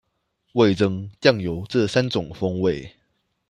[0.53, 2.93] 味噌、醬油這三種風味